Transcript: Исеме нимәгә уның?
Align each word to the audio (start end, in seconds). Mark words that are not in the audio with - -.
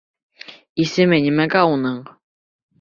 Исеме 0.85 1.21
нимәгә 1.27 1.63
уның? 1.77 2.03